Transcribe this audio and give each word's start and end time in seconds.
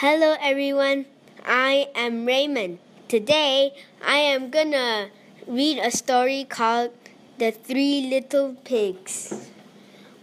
Hello 0.00 0.36
everyone, 0.40 1.06
I 1.44 1.88
am 1.92 2.24
Raymond. 2.24 2.78
Today 3.08 3.74
I 4.00 4.18
am 4.18 4.48
gonna 4.48 5.08
read 5.44 5.80
a 5.80 5.90
story 5.90 6.46
called 6.48 6.92
The 7.38 7.50
Three 7.50 8.06
Little 8.08 8.54
Pigs. 8.62 9.50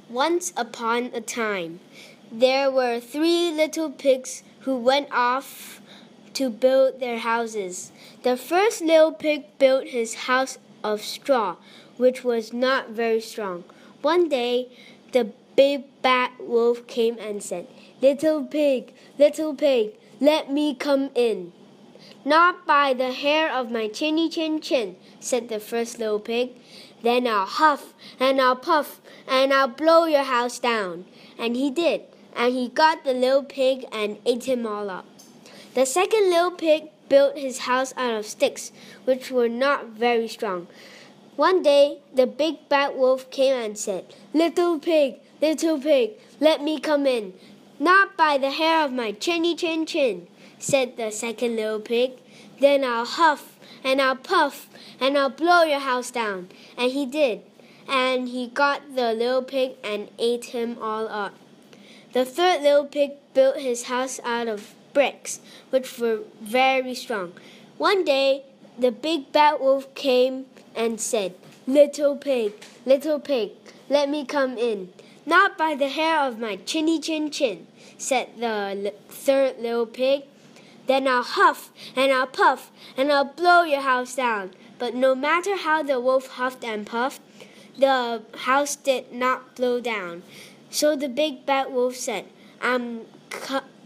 Once 0.10 0.54
upon 0.56 1.12
a 1.14 1.20
time, 1.20 1.82
there 2.32 2.72
were 2.72 3.02
three 3.02 3.52
little 3.52 3.90
pigs 3.92 4.44
who 4.62 4.78
went 4.78 5.10
off 5.12 5.82
to 6.36 6.50
build 6.50 7.02
their 7.02 7.20
houses. 7.20 7.92
The 8.24 8.38
first 8.38 8.80
little 8.80 9.12
pig 9.12 9.44
built 9.60 9.88
his 9.88 10.24
house 10.32 10.58
of 10.86 11.02
straw, 11.02 11.58
which 11.98 12.24
was 12.24 12.54
not 12.54 12.92
very 12.92 13.20
strong. 13.20 13.66
One 14.02 14.30
day, 14.30 14.70
the 15.16 15.32
big 15.56 15.86
bad 16.02 16.32
wolf 16.40 16.86
came 16.88 17.18
and 17.20 17.42
said, 17.42 17.66
Little 18.02 18.44
pig, 18.44 18.94
little 19.18 19.56
pig, 19.56 19.94
let 20.20 20.52
me 20.52 20.76
come 20.76 21.10
in. 21.16 21.54
Not 22.26 22.68
by 22.68 22.94
the 22.94 23.14
hair 23.14 23.50
of 23.50 23.72
my 23.72 23.88
chinny 23.88 24.30
chin 24.30 24.60
chin, 24.60 24.98
said 25.22 25.48
the 25.48 25.62
first 25.62 26.00
little 26.00 26.20
pig. 26.20 26.50
Then 27.02 27.28
I'll 27.28 27.46
huff 27.46 27.94
and 28.20 28.42
I'll 28.42 28.58
puff 28.58 29.00
and 29.26 29.54
I'll 29.54 29.70
blow 29.70 30.04
your 30.04 30.24
house 30.24 30.60
down. 30.60 31.06
And 31.40 31.56
he 31.56 31.72
did, 31.72 32.02
and 32.36 32.54
he 32.54 32.68
got 32.68 33.06
the 33.06 33.14
little 33.14 33.44
pig 33.44 33.86
and 33.94 34.18
ate 34.26 34.44
him 34.44 34.68
all 34.68 34.90
up. 34.90 35.06
The 35.76 35.86
second 35.86 36.30
little 36.30 36.52
pig 36.52 36.90
built 37.08 37.38
his 37.38 37.60
house 37.60 37.94
out 37.96 38.16
of 38.16 38.26
sticks, 38.26 38.74
which 39.06 39.32
were 39.32 39.50
not 39.50 39.88
very 39.88 40.28
strong. 40.28 40.68
One 41.36 41.62
day, 41.62 42.00
the 42.14 42.28
big 42.28 42.70
bad 42.70 42.96
wolf 42.96 43.30
came 43.30 43.56
and 43.56 43.78
said, 43.78 44.06
Little 44.34 44.80
pig, 44.80 45.16
little 45.42 45.78
pig, 45.78 46.12
let 46.40 46.62
me 46.62 46.80
come 46.80 47.06
in. 47.06 47.34
Not 47.78 48.16
by 48.16 48.38
the 48.38 48.52
hair 48.52 48.86
of 48.86 48.94
my 48.94 49.12
chinny 49.12 49.54
chin 49.54 49.86
chin, 49.86 50.28
said 50.60 50.96
the 50.96 51.12
second 51.12 51.58
little 51.58 51.82
pig. 51.82 52.12
Then 52.62 52.86
I'll 52.86 53.04
huff 53.04 53.60
and 53.84 54.02
I'll 54.02 54.16
puff 54.16 54.70
and 55.02 55.18
I'll 55.18 55.30
blow 55.30 55.64
your 55.64 55.80
house 55.80 56.10
down. 56.10 56.48
And 56.78 56.94
he 56.94 57.06
did. 57.06 57.42
And 57.86 58.30
he 58.30 58.48
got 58.48 58.96
the 58.96 59.12
little 59.12 59.44
pig 59.44 59.74
and 59.84 60.10
ate 60.18 60.46
him 60.46 60.78
all 60.82 61.10
up. 61.10 61.34
The 62.14 62.24
third 62.24 62.62
little 62.62 62.86
pig 62.86 63.12
built 63.34 63.58
his 63.58 63.84
house 63.84 64.22
out 64.24 64.48
of 64.48 64.74
bricks, 64.94 65.42
which 65.70 66.00
were 66.00 66.22
very 66.42 66.96
strong. 66.96 67.34
One 67.78 68.06
day, 68.06 68.44
the 68.80 68.92
big 68.92 69.34
bad 69.34 69.60
wolf 69.60 69.94
came 69.96 70.46
and 70.76 71.00
said, 71.00 71.36
Little 71.68 72.16
pig, 72.16 72.54
little 72.86 73.20
pig, 73.20 73.52
let 73.90 74.10
me 74.10 74.26
come 74.26 74.58
in. 74.58 74.94
Not 75.26 75.58
by 75.58 75.74
the 75.74 75.90
hair 75.90 76.20
of 76.22 76.40
my 76.40 76.58
chinny 76.58 77.00
chin 77.00 77.32
chin, 77.32 77.66
said 77.98 78.30
the 78.38 78.94
third 79.10 79.58
little 79.60 79.88
pig. 79.88 80.24
Then 80.86 81.08
I'll 81.08 81.24
huff 81.24 81.72
and 81.96 82.12
I'll 82.12 82.28
puff 82.28 82.72
and 82.96 83.12
I'll 83.12 83.26
blow 83.26 83.64
your 83.64 83.82
house 83.82 84.16
down. 84.16 84.52
But 84.78 84.94
no 84.94 85.16
matter 85.16 85.58
how 85.58 85.82
the 85.82 86.00
wolf 86.00 86.28
huffed 86.28 86.64
and 86.64 86.86
puffed, 86.86 87.22
the 87.78 88.22
house 88.36 88.76
did 88.76 89.12
not 89.12 89.56
blow 89.56 89.82
down. 89.82 90.22
So 90.70 90.96
the 90.96 91.10
big 91.10 91.46
bad 91.46 91.72
wolf 91.72 91.96
said, 91.96 92.26
I'm 92.62 93.02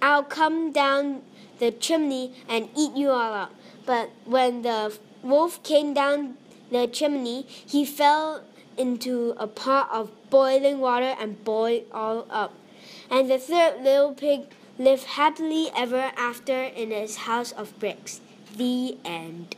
I'll 0.02 0.24
come 0.24 0.72
down 0.72 1.22
the 1.60 1.72
chimney 1.72 2.34
and 2.48 2.70
eat 2.76 2.96
you 2.96 3.10
all 3.12 3.34
up. 3.34 3.54
But 3.86 4.12
when 4.26 4.62
the 4.64 4.98
wolf 5.24 5.62
came 5.64 5.94
down 5.94 6.38
the 6.72 6.88
chimney, 6.88 7.46
he 7.48 7.86
fell 7.86 8.44
into 8.78 9.34
a 9.38 9.48
pot 9.48 9.90
of 9.92 10.12
boiling 10.30 10.80
water 10.80 11.16
and 11.20 11.44
boiled 11.44 11.84
all 11.92 12.26
up. 12.30 12.54
And 13.10 13.30
the 13.30 13.38
third 13.38 13.82
little 13.84 14.14
pig 14.14 14.42
lived 14.78 15.04
happily 15.04 15.70
ever 15.76 16.12
after 16.16 16.64
in 16.64 16.92
his 16.92 17.18
house 17.18 17.52
of 17.52 17.78
bricks. 17.80 18.22
The 18.56 18.98
end. 19.04 19.56